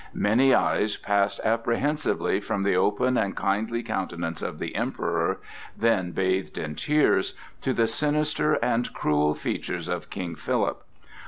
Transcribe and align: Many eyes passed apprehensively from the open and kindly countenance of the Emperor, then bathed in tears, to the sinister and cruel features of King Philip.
Many 0.15 0.51
eyes 0.55 0.97
passed 0.97 1.39
apprehensively 1.45 2.39
from 2.39 2.63
the 2.63 2.73
open 2.73 3.17
and 3.17 3.35
kindly 3.37 3.83
countenance 3.83 4.41
of 4.41 4.57
the 4.57 4.73
Emperor, 4.73 5.39
then 5.77 6.11
bathed 6.11 6.57
in 6.57 6.73
tears, 6.73 7.35
to 7.61 7.71
the 7.71 7.85
sinister 7.87 8.55
and 8.65 8.95
cruel 8.95 9.35
features 9.35 9.87
of 9.87 10.09
King 10.09 10.33
Philip. 10.33 10.83